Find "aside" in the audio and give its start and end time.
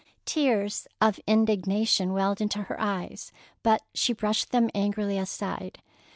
5.19-5.79